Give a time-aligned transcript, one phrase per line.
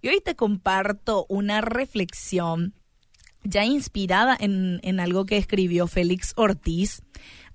[0.00, 2.74] Y hoy te comparto una reflexión
[3.42, 7.02] ya inspirada en, en, algo que escribió Félix Ortiz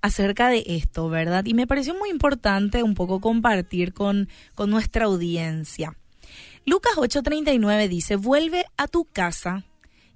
[0.02, 1.44] acerca de esto, ¿verdad?
[1.44, 5.96] Y me pareció muy importante un poco compartir con, con nuestra audiencia.
[6.66, 9.64] Lucas 8:39 dice, vuelve a tu casa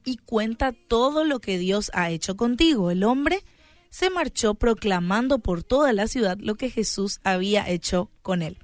[0.05, 2.91] y cuenta todo lo que Dios ha hecho contigo.
[2.91, 3.45] El hombre
[3.91, 8.59] se marchó proclamando por toda la ciudad lo que Jesús había hecho con él.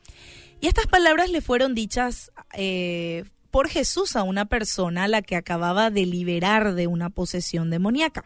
[0.60, 5.36] Y estas palabras le fueron dichas eh, por Jesús a una persona a la que
[5.36, 8.24] acababa de liberar de una posesión demoníaca.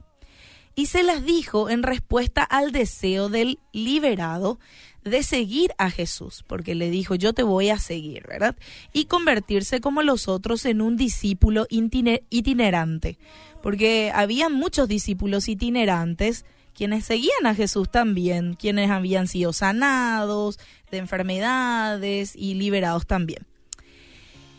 [0.74, 4.60] Y se las dijo en respuesta al deseo del liberado
[5.02, 8.54] de seguir a Jesús, porque le dijo, yo te voy a seguir, ¿verdad?
[8.92, 13.18] Y convertirse como los otros en un discípulo itinerante,
[13.60, 20.60] porque había muchos discípulos itinerantes quienes seguían a Jesús también, quienes habían sido sanados
[20.92, 23.47] de enfermedades y liberados también.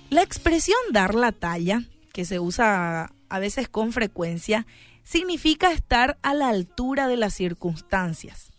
[0.09, 4.65] La expresión dar la talla, que se usa a veces con frecuencia,
[5.03, 8.49] significa estar a la altura de las circunstancias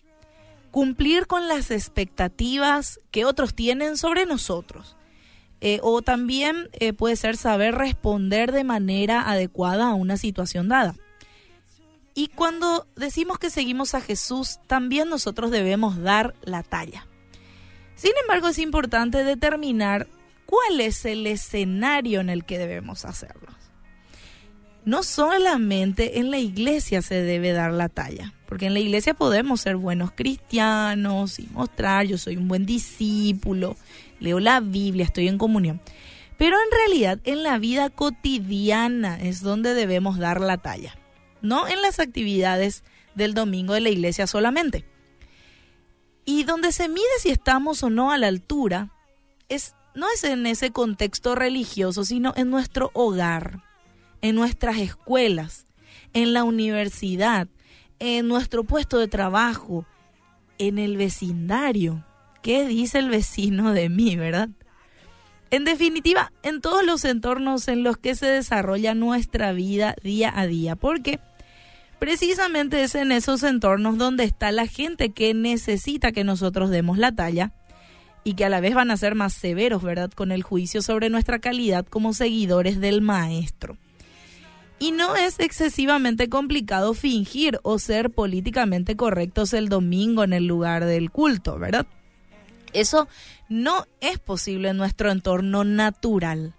[0.70, 4.96] cumplir con las expectativas que otros tienen sobre nosotros.
[5.62, 10.94] Eh, o también eh, puede ser saber responder de manera adecuada a una situación dada.
[12.14, 17.06] Y cuando decimos que seguimos a Jesús, también nosotros debemos dar la talla.
[17.94, 20.08] Sin embargo, es importante determinar
[20.50, 23.46] cuál es el escenario en el que debemos hacerlo.
[24.84, 29.60] No solamente en la iglesia se debe dar la talla, porque en la iglesia podemos
[29.60, 33.76] ser buenos cristianos y mostrar, yo soy un buen discípulo,
[34.18, 35.80] leo la Biblia, estoy en comunión.
[36.36, 40.98] Pero en realidad en la vida cotidiana es donde debemos dar la talla,
[41.42, 42.82] no en las actividades
[43.14, 44.84] del domingo de la iglesia solamente.
[46.24, 48.90] Y donde se mide si estamos o no a la altura,
[49.48, 53.62] es, no es en ese contexto religioso, sino en nuestro hogar,
[54.22, 55.66] en nuestras escuelas,
[56.12, 57.48] en la universidad,
[57.98, 59.86] en nuestro puesto de trabajo,
[60.58, 62.04] en el vecindario.
[62.42, 64.48] ¿Qué dice el vecino de mí, verdad?
[65.50, 70.46] En definitiva, en todos los entornos en los que se desarrolla nuestra vida día a
[70.46, 71.18] día, porque
[71.98, 77.12] precisamente es en esos entornos donde está la gente que necesita que nosotros demos la
[77.12, 77.52] talla
[78.24, 81.10] y que a la vez van a ser más severos, ¿verdad?, con el juicio sobre
[81.10, 83.76] nuestra calidad como seguidores del Maestro.
[84.78, 90.86] Y no es excesivamente complicado fingir o ser políticamente correctos el domingo en el lugar
[90.86, 91.86] del culto, ¿verdad?
[92.72, 93.08] Eso
[93.48, 96.54] no es posible en nuestro entorno natural,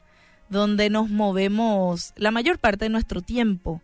[0.50, 3.82] donde nos movemos la mayor parte de nuestro tiempo,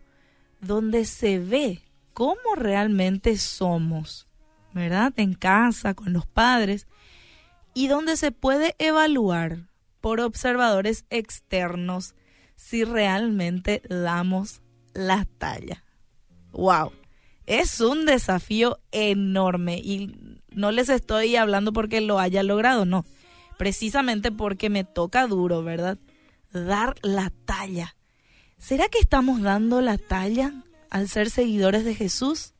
[0.60, 4.26] donde se ve cómo realmente somos,
[4.72, 5.12] ¿verdad?
[5.16, 6.86] En casa, con los padres,
[7.78, 9.68] y donde se puede evaluar
[10.00, 12.16] por observadores externos
[12.56, 14.62] si realmente damos
[14.94, 15.84] la talla.
[16.50, 16.90] ¡Wow!
[17.46, 23.04] Es un desafío enorme y no les estoy hablando porque lo haya logrado, no.
[23.58, 25.98] Precisamente porque me toca duro, ¿verdad?
[26.50, 27.94] Dar la talla.
[28.58, 32.54] ¿Será que estamos dando la talla al ser seguidores de Jesús?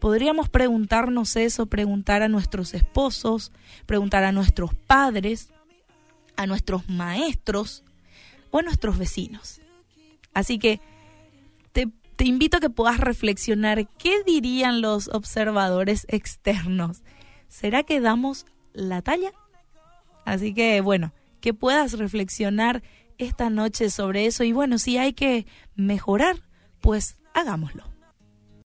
[0.00, 3.52] Podríamos preguntarnos eso, preguntar a nuestros esposos,
[3.86, 5.50] preguntar a nuestros padres,
[6.36, 7.82] a nuestros maestros,
[8.50, 9.60] o a nuestros vecinos.
[10.34, 10.80] Así que
[11.72, 17.02] te, invito a que puedas reflexionar qué dirían los observadores externos.
[17.48, 19.32] ¿Será que damos la talla?
[20.24, 22.82] Así que bueno, que puedas reflexionar
[23.18, 26.42] esta noche sobre eso y bueno, si hay que mejorar,
[26.80, 27.84] pues hagámoslo.